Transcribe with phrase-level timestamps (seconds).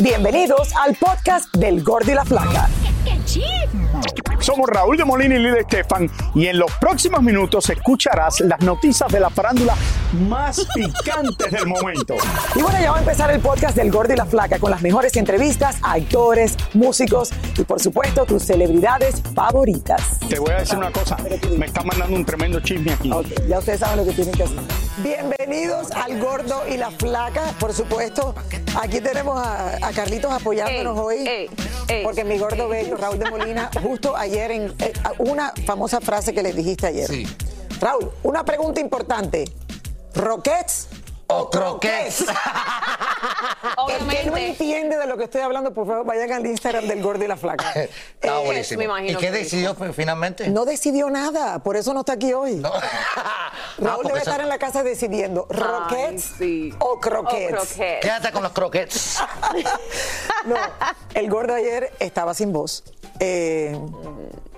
[0.00, 2.70] Bienvenidos al podcast del Gordi la Flaca.
[4.50, 9.08] Somos Raúl de Molina y Lidia Estefan y en los próximos minutos escucharás las noticias
[9.12, 9.76] de la farándula
[10.28, 12.16] más picantes del momento.
[12.56, 14.82] Y bueno, ya va a empezar el podcast del Gordi y la Flaca con las
[14.82, 20.18] mejores entrevistas a actores, músicos y por supuesto tus celebridades favoritas.
[20.28, 21.16] Te voy a decir una cosa,
[21.56, 23.12] me está mandando un tremendo chisme aquí.
[23.12, 24.58] Ok, ya ustedes saben lo que tienen que hacer.
[24.96, 28.34] Bienvenidos al Gordo y la Flaca, por supuesto.
[28.82, 31.28] Aquí tenemos a, a Carlitos apoyándonos Ey, hoy.
[31.28, 31.50] ey,
[31.88, 36.32] ey, porque mi gordo bello, Raúl de Molina, justo ayer en eh, una famosa frase
[36.32, 37.10] que les dijiste ayer.
[37.80, 39.44] Raúl, una pregunta importante.
[40.14, 40.88] ¿Roquets
[41.30, 42.24] o croquets?
[43.88, 44.46] El que no Obviamente.
[44.48, 47.36] entiende de lo que estoy hablando, por favor, vayan al Instagram del Gordo y la
[47.36, 47.70] Flaca.
[47.74, 48.94] Está Eh, buenísimo.
[48.94, 50.48] me ¿Y qué que decidió pues, finalmente?
[50.48, 52.62] No decidió nada, por eso no está aquí hoy.
[52.64, 56.74] Ah, Raúl debe eso- estar en la casa decidiendo, ¿roquets sí.
[56.78, 57.52] o croquets?
[57.54, 58.00] O croquets.
[58.00, 59.18] Quédate con los croquets.
[60.46, 60.56] No,
[61.14, 62.82] el gordo ayer estaba sin voz.
[63.18, 63.78] Eh,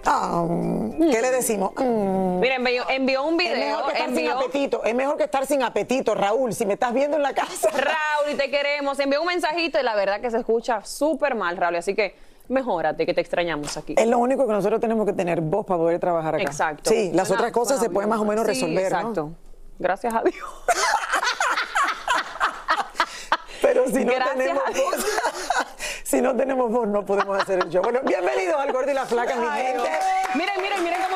[0.05, 1.73] ¿Qué le decimos?
[1.77, 2.41] Mm.
[2.41, 3.87] Mira, envió, envió un Es mejor video.
[3.87, 4.85] que estar sin apetito.
[4.85, 6.53] Es mejor que estar sin apetito, Raúl.
[6.55, 7.69] Si me estás viendo en la casa.
[7.71, 8.99] Raúl, y te queremos.
[8.99, 11.77] Envió un mensajito y la verdad que se escucha súper mal, Raúl.
[11.77, 12.17] Así que
[12.49, 13.95] mejórate, que te extrañamos aquí.
[13.97, 16.43] Es lo único que nosotros tenemos que tener voz para poder trabajar acá.
[16.45, 16.91] Exacto.
[16.91, 18.99] Sí, las otras cosas se pueden más o menos Sí, resolver, ¿no?
[18.99, 19.31] Exacto.
[19.79, 20.35] Gracias a Dios.
[23.63, 25.07] Pero si no Gracias tenemos voz,
[26.13, 27.83] si no tenemos voz, no podemos hacer el show.
[27.83, 29.91] Bueno, bienvenidos al Gordo y la Flaca, mi gente.
[30.35, 31.12] Miren, miren, miren cómo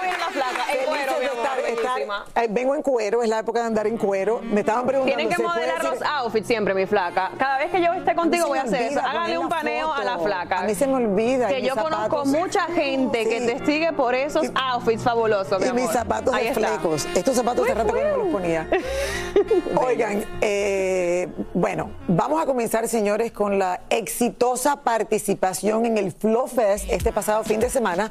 [0.47, 0.73] viene la flaca.
[0.73, 2.25] En Felices cuero, mi de amor, estar- estar- bellísima.
[2.37, 4.41] eh, vengo en cuero, es la época de andar en cuero.
[4.43, 5.17] Me estaban preguntando.
[5.17, 7.31] Tienen que ¿se puede modelar los outfits siempre, mi flaca.
[7.39, 9.01] Cada vez que yo esté contigo voy a hacer eso.
[9.01, 10.61] Hágale un paneo a la flaca.
[10.61, 13.47] A mí se me olvida, Que yo conozco mucha gente que Sí.
[13.47, 17.07] te sigue por esos Y- outfits fabulosos, mi Y mis zapatos Ahí de flecos.
[17.15, 18.69] Estos zapatos hace rato que no me los ponía.
[19.87, 26.87] Oigan, eh, bueno, vamos a comenzar, señores, con la exitosa participación en el Flow Fest
[26.91, 28.11] este pasado fin de semana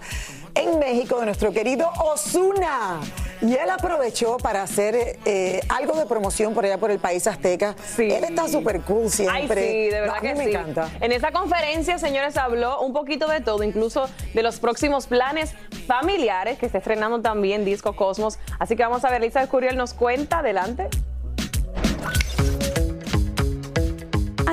[0.56, 3.00] en México de nuestro querido Osuna.
[3.42, 7.76] Y él aprovechó para hacer eh, algo de promoción por allá por el país azteca.
[7.96, 8.04] Sí.
[8.10, 9.62] Él está súper cool siempre.
[9.62, 10.50] Ay, sí, de No, verdad a mí que me sí.
[10.52, 10.90] encanta.
[11.02, 15.54] En esa conferencia, señores, habló un poquito de todo, incluso de los próximos planes
[15.86, 18.40] familiares que está estrenando también Disco Cosmos.
[18.58, 20.40] Así que vamos a ver, Lisa Curiel nos cuenta.
[20.40, 20.90] Adelante.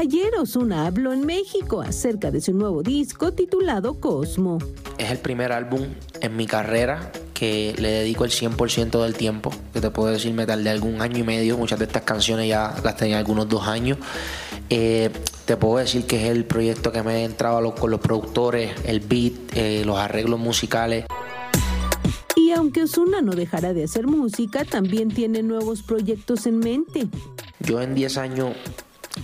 [0.02, 4.58] Ayer Osuna habló en México acerca de su nuevo disco titulado Cosmo.
[4.98, 5.82] Es el primer álbum
[6.20, 9.52] en mi carrera que le dedico el 100% del tiempo.
[9.72, 11.56] Que te puedo decir, me tardé algún año y medio.
[11.56, 13.96] Muchas de estas canciones ya las tenía algunos dos años.
[14.70, 15.10] Eh,
[15.44, 18.00] te puedo decir que es el proyecto que me he entrado a los- con los
[18.00, 21.04] productores, el beat, eh, los arreglos musicales.
[22.34, 27.06] Y aunque Osuna no dejará de hacer música, también tiene nuevos proyectos en mente.
[27.60, 28.56] Yo en 10 años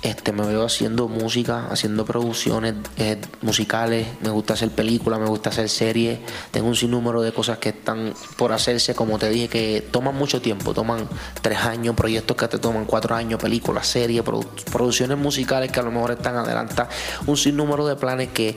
[0.02, 5.50] este, me veo haciendo música, haciendo producciones eh, musicales, me gusta hacer películas, me gusta
[5.50, 6.20] hacer series,
[6.50, 10.40] tengo un sinnúmero de cosas que están por hacerse, como te dije, que toman mucho
[10.40, 11.08] tiempo, toman
[11.42, 15.82] tres años, proyectos que te toman cuatro años, películas, series, produ- producciones musicales que a
[15.82, 16.94] lo mejor están adelantadas,
[17.26, 18.56] un sinnúmero de planes que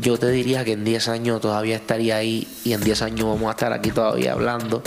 [0.00, 3.48] yo te diría que en 10 años todavía estaría ahí y en 10 años vamos
[3.48, 4.82] a estar aquí todavía hablando.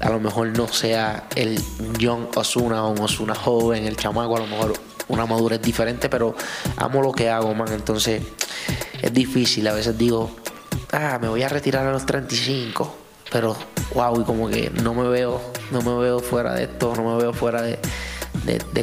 [0.00, 1.60] A lo mejor no sea el
[1.98, 4.74] Young Osuna o un Osuna joven, el chamaco, a lo mejor
[5.10, 6.34] una madurez diferente, pero
[6.76, 7.72] amo lo que hago, man.
[7.72, 8.22] Entonces
[9.02, 9.66] es difícil.
[9.68, 10.30] A veces digo,
[10.92, 12.94] ah, me voy a retirar a los 35,
[13.30, 13.56] pero
[13.94, 15.40] wow, y como que no me veo,
[15.70, 17.78] no me veo fuera de esto, no me veo fuera de,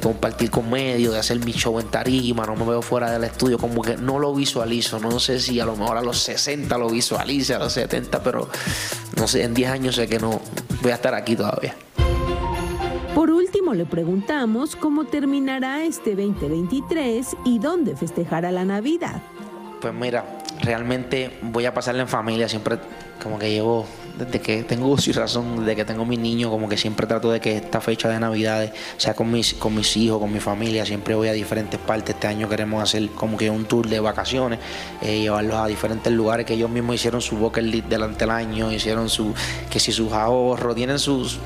[0.01, 3.57] compartir con medios, de hacer mi show en tarima, no me veo fuera del estudio,
[3.57, 4.99] como que no lo visualizo.
[4.99, 8.49] No sé si a lo mejor a los 60 lo visualice, a los 70, pero
[9.15, 10.39] no sé, en 10 años sé que no
[10.81, 11.75] voy a estar aquí todavía.
[13.17, 19.23] Por último, le preguntamos cómo terminará este 2023 y dónde festejará la Navidad.
[19.81, 22.47] Pues mira, realmente voy a pasarla en familia.
[22.49, 22.77] Siempre
[23.21, 23.85] como que llevo,
[24.17, 27.31] desde que tengo uso y razón, desde que tengo mi niño, como que siempre trato
[27.31, 30.85] de que esta fecha de Navidades sea con mis, con mis hijos, con mi familia.
[30.85, 32.15] Siempre voy a diferentes partes.
[32.15, 34.59] Este año queremos hacer como que un tour de vacaciones,
[35.01, 38.71] eh, llevarlos a diferentes lugares que ellos mismos hicieron su bucket list delante del año,
[38.71, 39.33] hicieron su,
[39.69, 41.39] que si sus ahorros, tienen sus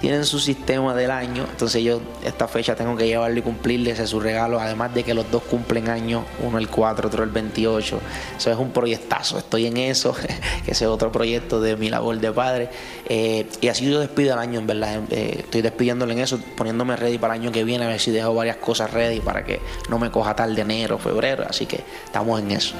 [0.00, 4.06] tienen su sistema del año, entonces yo esta fecha tengo que llevarlo y cumplirles ese
[4.06, 8.00] su regalo, además de que los dos cumplen años, uno el 4, otro el 28,
[8.36, 10.14] eso es un proyectazo, estoy en eso,
[10.64, 12.68] que ese es otro proyecto de mi labor de padre,
[13.08, 16.96] eh, y así yo despido el año, en verdad, eh, estoy despidiéndole en eso, poniéndome
[16.96, 19.60] ready para el año que viene, a ver si dejo varias cosas ready para que
[19.88, 22.74] no me coja tarde enero, febrero, así que estamos en eso.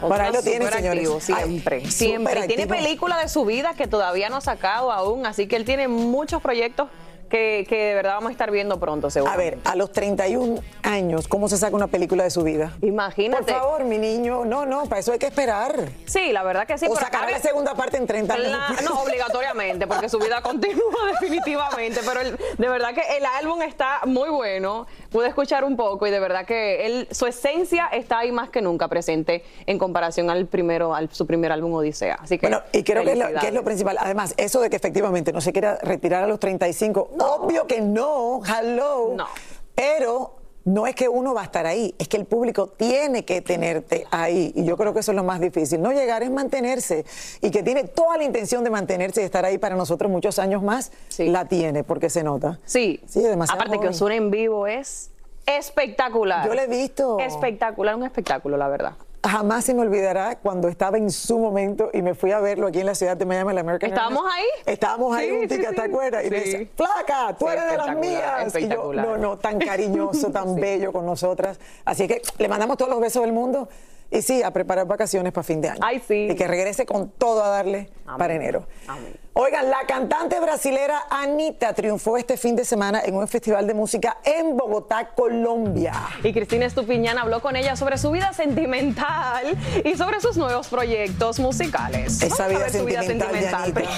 [0.00, 2.46] Por ahí lo tiene, activo, siempre, Ay, siempre.
[2.46, 2.78] tiene activo.
[2.78, 6.40] película de su vida que todavía no ha sacado aún, así que él tiene muchos
[6.40, 6.88] proyectos
[7.30, 9.32] que, que de verdad vamos a estar viendo pronto, seguro.
[9.32, 12.72] A ver, a los 31 años, ¿cómo se saca una película de su vida?
[12.82, 13.52] Imagínate.
[13.52, 14.44] Por favor, mi niño.
[14.44, 15.74] No, no, para eso hay que esperar.
[16.06, 16.86] Sí, la verdad que sí.
[16.88, 18.46] O sacará la segunda parte en 30 años.
[18.50, 20.82] la- no, obligatoriamente, porque su vida continúa
[21.20, 22.00] definitivamente.
[22.04, 24.86] Pero el- de verdad que el álbum está muy bueno.
[25.10, 28.60] Pude escuchar un poco y de verdad que él, su esencia está ahí más que
[28.62, 32.16] nunca presente en comparación al primero, al su primer álbum Odisea.
[32.20, 33.96] Así que Bueno, y creo que es, lo, que es lo principal.
[34.00, 38.40] Además, eso de que efectivamente no se quiera retirar a los 35, obvio que no,
[38.44, 39.12] hello.
[39.14, 39.26] No.
[39.74, 43.40] Pero no es que uno va a estar ahí, es que el público tiene que
[43.40, 44.52] tenerte ahí.
[44.54, 45.80] Y yo creo que eso es lo más difícil.
[45.80, 47.04] No llegar es mantenerse.
[47.40, 50.62] Y que tiene toda la intención de mantenerse y estar ahí para nosotros muchos años
[50.62, 52.58] más, la tiene, porque se nota.
[52.64, 53.88] Sí, Sí, demasiado aparte que.
[53.88, 55.10] Osuna en vivo es
[55.46, 56.46] espectacular.
[56.46, 57.18] Yo lo he visto.
[57.18, 58.92] Espectacular, un espectáculo, la verdad.
[59.22, 62.80] Jamás se me olvidará cuando estaba en su momento y me fui a verlo aquí
[62.80, 64.54] en la ciudad de Miami, la American ¿Estábamos Airlines.
[64.66, 64.72] ahí?
[64.72, 65.74] Estábamos ahí Sí, un sí, tica, sí.
[65.76, 66.24] ¿te acuerdas?
[66.24, 66.50] Y me Sí.
[66.52, 68.54] decía, flaca, tú Sí, eres de las mías.
[68.56, 71.60] Y yo, no, no, tan cariñoso, tan bello con nosotras.
[71.84, 73.68] Así que le mandamos todos los besos del mundo
[74.10, 75.80] y sí, a preparar vacaciones para fin de año.
[75.82, 76.28] Ay, sí.
[76.30, 78.18] Y que regrese con todo a darle Amén.
[78.18, 78.66] para enero.
[78.88, 79.14] Amén.
[79.32, 84.18] Oigan, la cantante brasilera Anita triunfó este fin de semana en un festival de música
[84.24, 85.92] en Bogotá, Colombia.
[86.24, 91.38] Y Cristina Estupiñán habló con ella sobre su vida sentimental y sobre sus nuevos proyectos
[91.38, 92.20] musicales.
[92.20, 93.94] Esa Vamos a vida ver su vida sentimental, sentimental.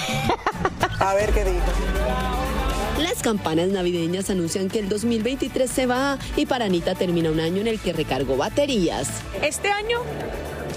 [0.99, 2.72] A ver qué dijo.
[2.99, 7.61] Las campanas navideñas anuncian que el 2023 se va y para Anita termina un año
[7.61, 9.09] en el que recargó baterías.
[9.41, 9.99] Este año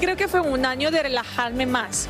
[0.00, 2.08] creo que fue un año de relajarme más.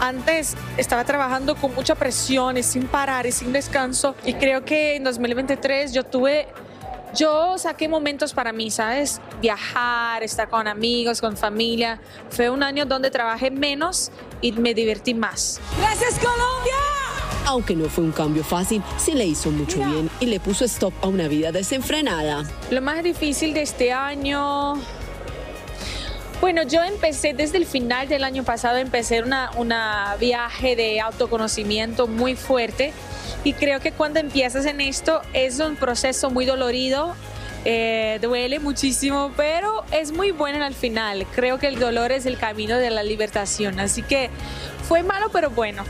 [0.00, 4.96] Antes estaba trabajando con mucha presión y sin parar y sin descanso y creo que
[4.96, 6.48] en 2023 yo tuve,
[7.14, 9.20] yo saqué momentos para mí, ¿sabes?
[9.40, 12.00] Viajar, estar con amigos, con familia.
[12.28, 14.10] Fue un año donde trabajé menos
[14.40, 15.60] y me divertí más.
[15.78, 16.93] Gracias Colombia.
[17.46, 20.94] Aunque no fue un cambio fácil, sí le hizo mucho bien y le puso stop
[21.02, 22.44] a una vida desenfrenada.
[22.70, 24.74] Lo más difícil de este año.
[26.40, 32.06] Bueno, yo empecé desde el final del año pasado, empecé una, una viaje de autoconocimiento
[32.06, 32.92] muy fuerte
[33.44, 37.14] y creo que cuando empiezas en esto es un proceso muy dolorido,
[37.64, 41.26] eh, duele muchísimo, pero es muy bueno al final.
[41.34, 44.28] Creo que el dolor es el camino de la libertación, así que
[44.86, 45.84] fue malo pero bueno.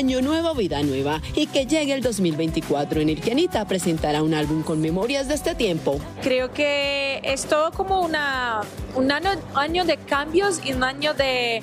[0.00, 4.32] Año nuevo, vida nueva y que llegue el 2024 en el que Anita presentará un
[4.32, 6.00] álbum con memorias de este tiempo.
[6.22, 8.62] Creo que es todo como una,
[8.94, 11.60] un año, año de cambios y un año de,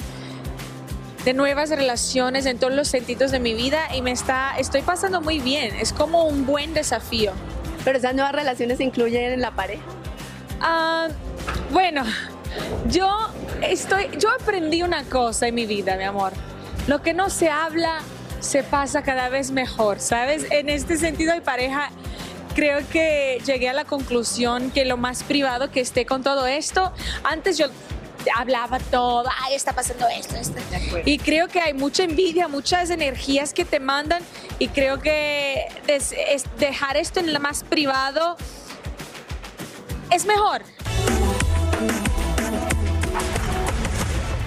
[1.25, 5.19] de nuevas relaciones en todos los sentidos de mi vida y me está, estoy pasando
[5.19, 5.75] muy bien.
[5.75, 7.31] Es como un buen desafío.
[7.83, 9.81] Pero esas nuevas relaciones incluyen en la pareja.
[10.61, 11.07] Ah,
[11.71, 12.03] bueno,
[12.87, 13.09] yo
[13.63, 16.33] estoy, yo aprendí una cosa en mi vida, mi amor.
[16.87, 18.03] Lo que no se habla
[18.39, 20.45] se pasa cada vez mejor, ¿sabes?
[20.51, 21.89] En este sentido de pareja,
[22.55, 26.91] creo que llegué a la conclusión que lo más privado que esté con todo esto,
[27.23, 27.67] antes yo
[28.35, 30.59] hablaba todo, ay, está pasando esto, esto.
[31.05, 34.21] Y creo que hay mucha envidia, muchas energías que te mandan
[34.59, 35.65] y creo que
[36.59, 38.37] dejar esto en lo más privado
[40.11, 40.63] es mejor.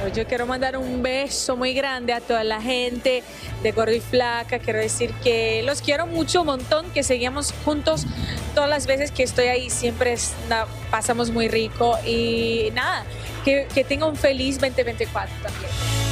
[0.08, 3.22] Yo quiero mandar un beso muy grande a toda la gente
[3.62, 4.58] de Gordo y Flaca.
[4.58, 8.06] Quiero decir que los quiero mucho, un montón, que seguimos juntos
[8.54, 9.68] todas las veces que estoy ahí.
[9.68, 10.16] Siempre
[10.90, 13.04] pasamos muy rico y nada,
[13.44, 16.09] que, que tenga un feliz 2024 también.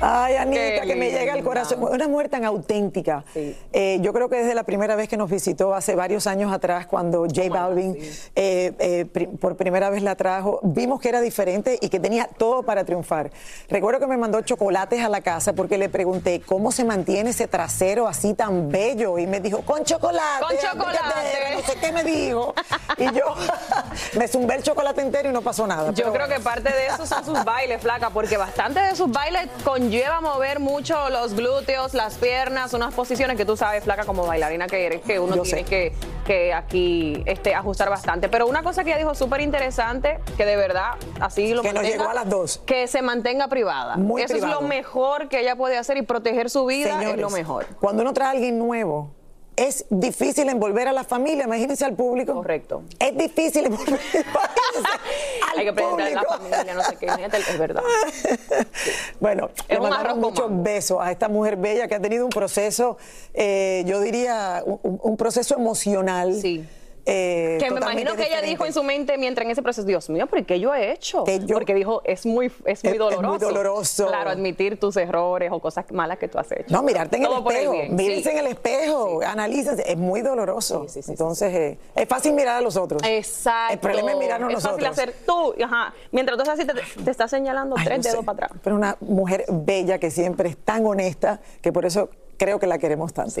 [0.00, 1.82] Ay, Anita, que me llega al corazón.
[1.82, 3.24] Una mujer tan auténtica.
[3.72, 6.86] Eh, yo creo que desde la primera vez que nos visitó hace varios años atrás,
[6.86, 7.96] cuando J Balvin
[8.34, 12.26] eh, eh, pri- por primera vez la trajo, vimos que era diferente y que tenía
[12.26, 13.30] todo para triunfar.
[13.68, 17.46] Recuerdo que me mandó chocolates a la casa porque le pregunté cómo se mantiene ese
[17.48, 20.44] trasero así tan bello y me dijo, con chocolate.
[20.46, 20.98] Con chocolate.
[20.98, 22.54] apliquete", No sé qué me dijo.
[22.98, 23.24] Y yo
[24.18, 25.92] me zumbé el chocolate entero y no pasó nada.
[25.92, 29.48] Yo creo que parte de eso son sus bailes, flaca, porque bastante de sus bailes
[29.94, 34.66] conlleva mover mucho los glúteos, las piernas, unas posiciones que tú sabes, flaca, como bailarina
[34.66, 35.92] que eres, que uno Yo tiene que,
[36.26, 38.28] que aquí este, ajustar bastante.
[38.28, 41.82] Pero una cosa que ella dijo súper interesante, que de verdad así lo Que nos
[41.82, 42.60] mantenga, llegó a las dos.
[42.66, 43.96] Que se mantenga privada.
[43.96, 47.20] Muy eso es lo mejor que ella puede hacer y proteger su vida es Señores,
[47.20, 47.66] lo mejor.
[47.80, 49.12] Cuando uno trae a alguien nuevo,
[49.56, 52.34] es difícil envolver a la familia, imagínense al público.
[52.34, 52.82] Correcto.
[52.98, 54.00] Es difícil envolver
[55.54, 57.82] al Hay que presentar a la familia, no sé qué, es verdad.
[59.20, 59.78] Bueno, Es le
[60.12, 60.62] con muchos mango.
[60.62, 62.98] besos a esta mujer bella que ha tenido un proceso,
[63.32, 66.34] eh, yo diría, un, un proceso emocional.
[66.34, 66.66] Sí.
[67.06, 70.08] Eh, Que me imagino que ella dijo en su mente mientras en ese proceso, Dios
[70.10, 71.24] mío, ¿pero qué yo he hecho?
[71.46, 73.38] Yo- Porque dijo, es muy, es muy Es- es muy doloroso.
[73.46, 74.06] doloroso.
[74.06, 76.66] Claro, admitir tus errores o cosas malas que tú has hecho.
[76.68, 78.28] No, mirarte en el Todo por espejo, Sí.
[78.28, 80.86] en el espejo, analícense, es muy doloroso.
[81.08, 83.02] Entonces, eh, es fácil mirar a los otros.
[83.04, 83.72] Exacto.
[83.74, 84.98] El problema es mirarnos Es fácil nosotros.
[84.98, 85.94] hacer tú, ajá.
[86.12, 88.10] Mientras tú estás así, te, te estás señalando Ay, tres no sé.
[88.10, 88.60] dedos para atrás.
[88.62, 92.78] Pero una mujer bella que siempre es tan honesta que por eso creo que la
[92.78, 93.40] queremos tanto.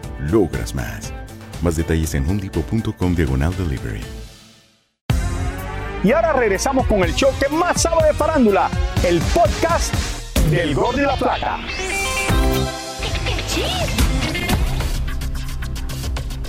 [0.29, 1.13] logras más.
[1.61, 4.01] Más detalles en homedepot.com diagonal delivery.
[6.03, 8.69] Y ahora regresamos con el show que más sabe de farándula,
[9.03, 9.93] el podcast
[10.49, 11.59] del Gol de la Plata.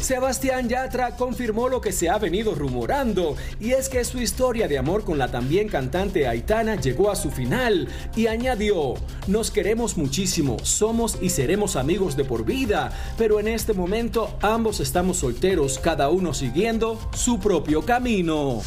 [0.02, 4.76] Sebastián Yatra confirmó lo que se ha venido rumorando, y es que su historia de
[4.76, 8.94] amor con la también cantante Aitana llegó a su final, y añadió,
[9.28, 14.80] nos queremos muchísimo, somos y seremos amigos de por vida, pero en este momento ambos
[14.80, 18.60] estamos solteros, cada uno siguiendo su propio camino.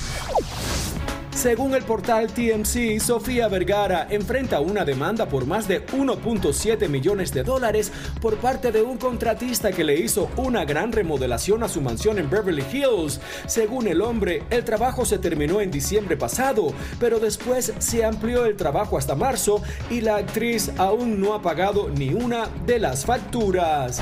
[1.36, 7.44] Según el portal TMC, Sofía Vergara enfrenta una demanda por más de 1.7 millones de
[7.44, 12.20] dólares por parte de un contratista que le hizo una gran remodelación a su mansión
[12.20, 13.20] en Beverly Hills.
[13.48, 18.56] Según el hombre, el trabajo se terminó en diciembre pasado, pero después se amplió el
[18.56, 24.02] trabajo hasta marzo y la actriz aún no ha pagado ni una de las facturas.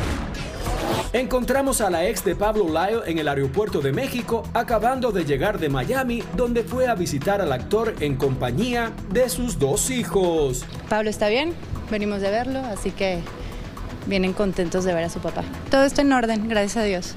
[1.14, 5.60] Encontramos a la ex de Pablo Lyle en el aeropuerto de México, acabando de llegar
[5.60, 10.66] de Miami, donde fue a visitar al actor en compañía de sus dos hijos.
[10.90, 11.54] Pablo está bien,
[11.92, 13.20] venimos de verlo, así que
[14.08, 15.44] vienen contentos de ver a su papá.
[15.70, 17.14] Todo está en orden, gracias a Dios.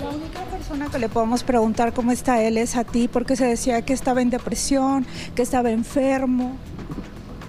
[0.00, 3.46] La única persona que le podemos preguntar cómo está él es a ti, porque se
[3.46, 6.56] decía que estaba en depresión, que estaba enfermo.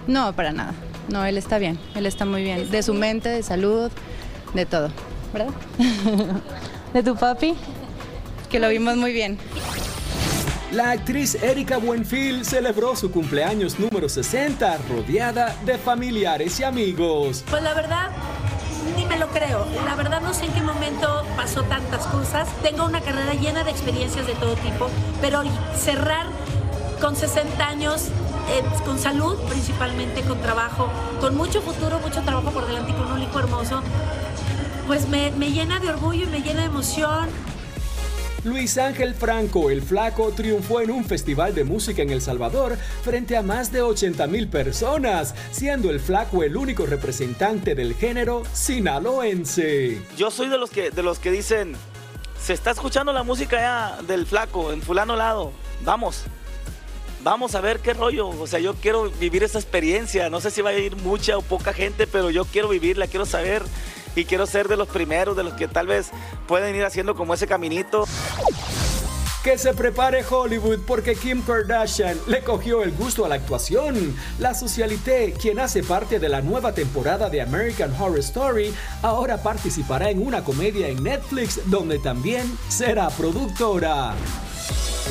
[0.08, 0.74] No, para nada.
[1.08, 2.70] No, él está bien, él está muy bien.
[2.72, 3.90] De su mente, de salud,
[4.54, 4.90] de todo.
[5.32, 5.52] ¿Verdad?
[6.94, 7.54] de tu papi,
[8.50, 9.38] que lo vimos muy bien.
[10.72, 17.44] La actriz Erika Buenfil celebró su cumpleaños número 60 rodeada de familiares y amigos.
[17.50, 18.10] Pues la verdad,
[18.96, 19.66] ni me lo creo.
[19.84, 22.48] La verdad no sé en qué momento pasó tantas cosas.
[22.62, 24.88] Tengo una carrera llena de experiencias de todo tipo,
[25.20, 25.42] pero
[25.76, 26.26] cerrar
[27.00, 28.08] con 60 años,
[28.50, 30.88] eh, con salud principalmente, con trabajo,
[31.20, 33.82] con mucho futuro, mucho trabajo por delante y con un hijo hermoso,
[34.90, 37.28] pues me, me llena de orgullo y me llena de emoción.
[38.42, 43.36] Luis Ángel Franco, el flaco, triunfó en un festival de música en El Salvador frente
[43.36, 50.02] a más de 80 mil personas, siendo el flaco el único representante del género sinaloense.
[50.16, 51.76] Yo soy de los que, de los que dicen,
[52.42, 55.52] se está escuchando la música ya del flaco en fulano lado,
[55.84, 56.24] vamos.
[57.22, 60.62] Vamos a ver qué rollo, o sea, yo quiero vivir esa experiencia, no sé si
[60.62, 63.62] va a ir mucha o poca gente, pero yo quiero vivirla, quiero saber
[64.14, 66.10] y quiero ser de los primeros, de los que tal vez
[66.46, 68.04] pueden ir haciendo como ese caminito.
[69.42, 74.14] Que se prepare Hollywood porque Kim Kardashian le cogió el gusto a la actuación.
[74.38, 80.10] La socialité, quien hace parte de la nueva temporada de American Horror Story, ahora participará
[80.10, 84.14] en una comedia en Netflix donde también será productora.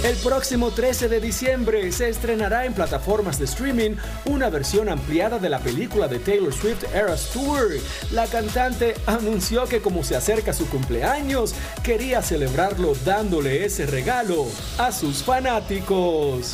[0.04, 5.50] El próximo 13 de diciembre se estrenará en plataformas de streaming una versión ampliada de
[5.50, 7.68] la película de Taylor Swift Eras Tour.
[8.14, 11.54] La cantante anunció que como se acerca su cumpleaños,
[11.84, 14.46] quería celebrarlo dándole ese regalo
[14.78, 16.54] a sus fanáticos.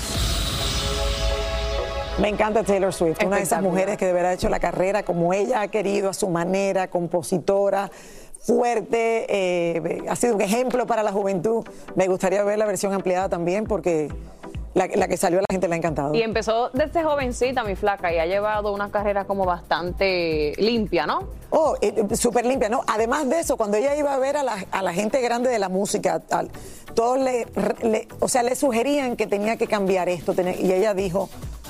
[2.20, 5.04] Me encanta Taylor Swift, una de esas mujeres que de verdad ha hecho la carrera
[5.04, 7.92] como ella ha querido, a su manera, compositora
[8.46, 11.66] fuerte, eh, ha sido un ejemplo para la juventud.
[11.96, 14.10] Me gustaría ver la versión ampliada también porque
[14.76, 16.14] la, que salió a la gente le ha encantado.
[16.14, 21.30] Y empezó desde jovencita, mi flaca, y ha llevado una carrera como bastante limpia, ¿no?
[21.50, 22.84] Oh, eh, súper limpia, ¿no?
[22.88, 26.22] Además de eso, cuando ella iba a ver a la, gente grande de la música,
[26.94, 27.48] todos le,
[28.20, 31.30] o sea, le sugerían que tenía que cambiar esto, y ella dijo,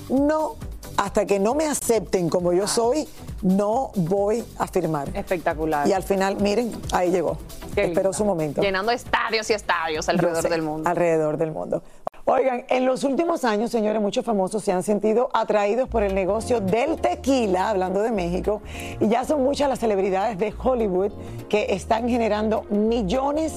[0.10, 0.56] no,
[0.98, 3.08] hasta que no me acepten como yo soy,
[3.42, 5.10] no voy a firmar.
[5.16, 5.88] Espectacular.
[5.88, 7.38] Y al final, miren, ahí llegó.
[7.76, 8.62] Esperó su momento.
[8.62, 10.90] Llenando estadios y estadios alrededor del mundo.
[10.90, 11.84] Alrededor del mundo.
[12.28, 16.60] Oigan, en los últimos años, señores, muchos famosos se han sentido atraídos por el negocio
[16.60, 18.64] del tequila, hablando de México,
[19.00, 21.12] y ya son muchas las celebridades de Hollywood
[21.50, 23.54] que están generando millones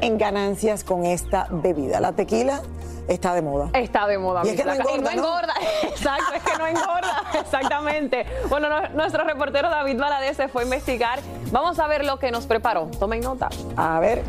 [0.00, 2.00] en ganancias con esta bebida.
[2.00, 2.62] La tequila
[3.08, 3.70] está de moda.
[3.74, 4.42] Está de moda.
[4.44, 5.54] Y es que no engorda, no engorda.
[5.82, 7.22] Exacto, es que no engorda.
[7.40, 8.26] Exactamente.
[8.48, 11.20] Bueno, nuestro reportero David Valadez se fue a investigar.
[11.50, 12.86] Vamos a ver lo que nos preparó.
[12.98, 13.48] Tomen nota.
[13.76, 14.22] A ver.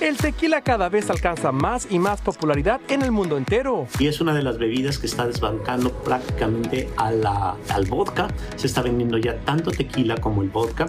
[0.00, 3.88] El tequila cada vez alcanza más y más popularidad en el mundo entero.
[3.98, 8.28] Y es una de las bebidas que está desbancando prácticamente a la, al vodka.
[8.54, 10.86] Se está vendiendo ya tanto tequila como el vodka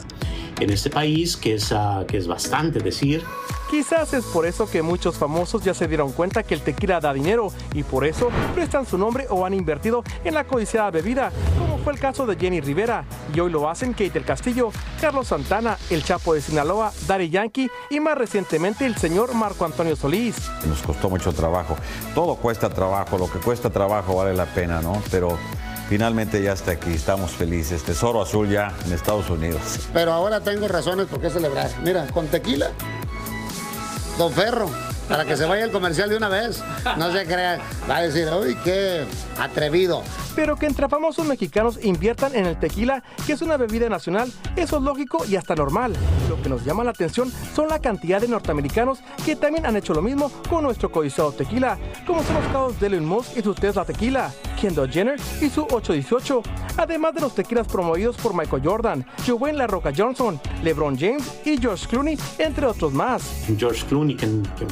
[0.60, 3.24] en este país, que es, uh, que es bastante decir.
[3.72, 7.12] Quizás es por eso que muchos famosos ya se dieron cuenta que el tequila da
[7.12, 11.32] dinero y por eso prestan su nombre o han invertido en la codiciada bebida,
[11.80, 13.06] fue el caso de Jenny Rivera.
[13.34, 17.70] Y hoy lo hacen Kate del Castillo, Carlos Santana, el Chapo de Sinaloa, Daddy Yankee
[17.90, 20.36] y más recientemente el señor Marco Antonio Solís.
[20.68, 21.76] Nos costó mucho trabajo.
[22.16, 25.02] Todo cuesta trabajo, lo que cuesta trabajo vale la pena, ¿no?
[25.12, 25.38] Pero
[25.90, 27.84] finalmente ya está aquí, estamos felices.
[27.84, 29.62] Tesoro Azul ya en Estados Unidos.
[29.94, 31.70] Pero ahora tengo razones por qué celebrar.
[31.84, 32.72] Mira, con tequila
[34.20, 34.70] Don Ferro,
[35.10, 36.64] para que se vaya el comercial de una vez.
[36.98, 39.06] No se crea, va a decir, uy, qué
[39.40, 40.04] atrevido.
[40.36, 44.78] Pero que entre famosos mexicanos inviertan en el tequila, que es una bebida nacional, eso
[44.78, 45.94] es lógico y hasta normal.
[46.30, 49.94] Lo que nos llama la atención son la cantidad de norteamericanos que también han hecho
[49.94, 53.54] lo mismo con nuestro codiciado tequila, como son los casos de Elon Musk y su
[53.54, 56.42] Tesla Tequila, Kendall Jenner y su 818,
[56.78, 61.58] además de los tequilas promovidos por Michael Jordan, Joven La Roca Johnson, LeBron James y
[61.58, 63.46] George Clooney, entre otros más.
[63.58, 64.28] George Clooney, que,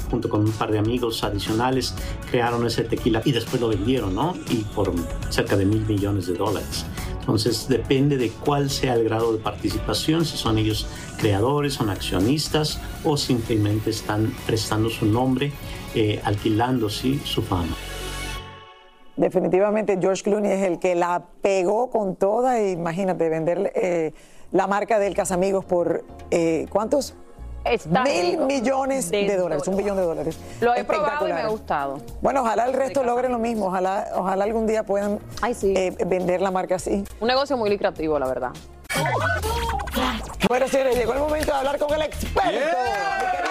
[0.10, 1.94] junto con un par de amigos adicionales
[2.30, 4.36] crearon ese tequila y después lo vendieron, ¿no?
[4.50, 4.94] Y por
[5.30, 6.86] cerca de mil millones de dólares.
[7.20, 12.80] Entonces depende de cuál sea el grado de participación, si son ellos creadores, son accionistas
[13.04, 15.52] o simplemente están prestando su nombre,
[15.94, 17.76] eh, alquilando su fama.
[19.18, 24.14] Definitivamente George Clooney es el que la pegó con toda, imagínate, vender eh,
[24.52, 27.16] la marca del Casamigos por eh, ¿cuántos?
[28.06, 30.40] Mil millones de, dólares, un billón de dólares.
[30.62, 31.98] Lo he probado y me ha gustado.
[32.22, 33.66] Bueno, ojalá el resto logre lo mismo.
[33.66, 37.04] Ojalá, ojalá algún día puedan eh, vender la marca así.
[37.20, 38.52] Un negocio muy lucrativo, la verdad.
[40.48, 43.47] Bueno, señores, llegó el momento de hablar con el experto.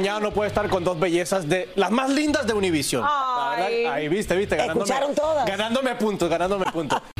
[0.00, 3.04] Acompañado no puede estar con dos bellezas de las más lindas de Univision.
[3.06, 5.46] Ahí viste, viste, ganándome, Escucharon todas.
[5.46, 7.00] Ganándome puntos, ganándome puntos.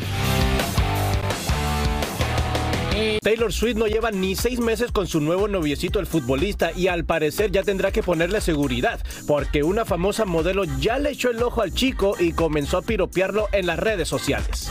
[3.22, 7.04] Taylor Swift no lleva ni seis meses con su nuevo noviecito, el futbolista, y al
[7.04, 11.62] parecer ya tendrá que ponerle seguridad, porque una famosa modelo ya le echó el ojo
[11.62, 14.70] al chico y comenzó a piropearlo en las redes sociales.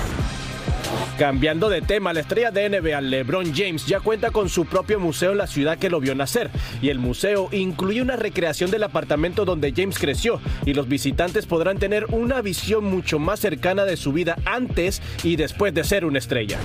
[1.20, 5.34] Cambiando de tema, la estrella de NBA, LeBron James, ya cuenta con su propio museo
[5.34, 6.50] en la ciudad que lo vio nacer.
[6.82, 10.40] Y el museo incluye una recreación del apartamento donde James creció.
[10.66, 15.36] Y los visitantes podrán tener una visión mucho más cercana de su vida antes y
[15.36, 16.58] después de ser una estrella.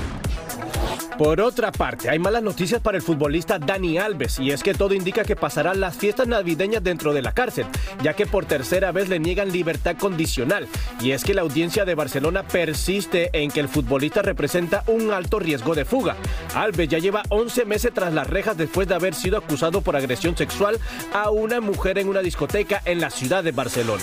[1.19, 4.95] Por otra parte, hay malas noticias para el futbolista Dani Alves y es que todo
[4.95, 7.67] indica que pasará las fiestas navideñas dentro de la cárcel,
[8.03, 10.67] ya que por tercera vez le niegan libertad condicional.
[11.01, 15.39] Y es que la audiencia de Barcelona persiste en que el futbolista representa un alto
[15.39, 16.17] riesgo de fuga.
[16.55, 20.37] Alves ya lleva 11 meses tras las rejas después de haber sido acusado por agresión
[20.37, 20.81] sexual
[21.13, 24.03] a una mujer en una discoteca en la ciudad de Barcelona.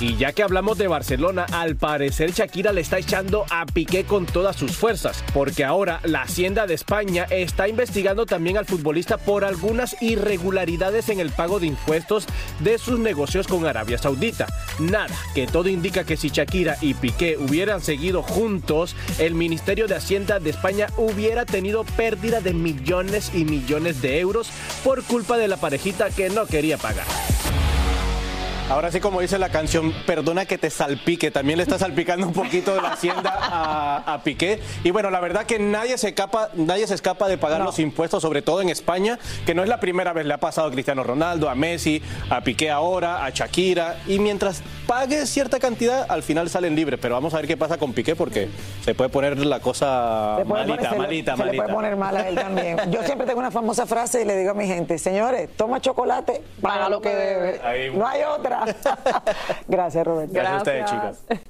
[0.00, 4.24] Y ya que hablamos de Barcelona, al parecer Shakira le está echando a Piqué con
[4.24, 9.44] todas sus fuerzas, porque ahora la Hacienda de España está investigando también al futbolista por
[9.44, 12.26] algunas irregularidades en el pago de impuestos
[12.60, 14.46] de sus negocios con Arabia Saudita.
[14.78, 19.96] Nada, que todo indica que si Shakira y Piqué hubieran seguido juntos, el Ministerio de
[19.96, 24.48] Hacienda de España hubiera tenido pérdida de millones y millones de euros
[24.82, 27.06] por culpa de la parejita que no quería pagar.
[28.70, 31.32] Ahora sí, como dice la canción, perdona que te salpique.
[31.32, 34.60] También le está salpicando un poquito de la hacienda a, a Piqué.
[34.84, 38.22] Y bueno, la verdad que nadie se escapa, nadie se escapa de pagar los impuestos,
[38.22, 40.24] sobre todo en España, que no es la primera vez.
[40.24, 43.98] Le ha pasado a Cristiano Ronaldo, a Messi, a Piqué ahora, a Shakira.
[44.06, 46.98] Y mientras pague cierta cantidad, al final salen libres.
[47.00, 48.48] Pero vamos a ver qué pasa con Piqué, porque
[48.84, 51.62] se puede poner la cosa Se puede malita, poner- se malita, se le malita.
[51.64, 52.76] puede poner mal a él también.
[52.90, 56.42] Yo siempre tengo una famosa frase y le digo a mi gente, señores, toma chocolate,
[56.60, 57.60] paga lo que debe.
[57.62, 57.90] Ahí.
[57.96, 58.64] No hay otra.
[59.68, 60.32] gracias, Roberto.
[60.34, 61.49] Gracias a ustedes, chicas.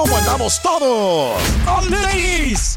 [0.00, 1.42] ¿Cómo andamos todos?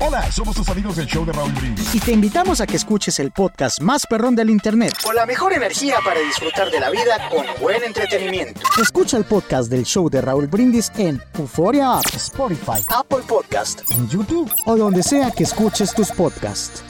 [0.02, 1.96] Hola, somos tus amigos del show de Raúl Brindis.
[1.96, 4.94] Y te invitamos a que escuches el podcast más perrón del internet.
[5.02, 8.60] Con la mejor energía para disfrutar de la vida con buen entretenimiento.
[8.78, 13.90] Escucha el podcast del show de Raúl Brindis en Euforia App, Spotify, Apple Podcast.
[13.92, 16.84] en YouTube o donde sea que escuches tus podcasts.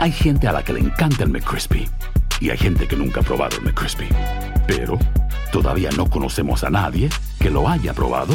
[0.00, 1.88] Hay gente a la que le encanta el McCrispy
[2.40, 4.08] y hay gente que nunca ha probado el McCrispy.
[4.66, 4.98] Pero
[5.52, 7.08] todavía no conocemos a nadie
[7.38, 8.34] que lo haya probado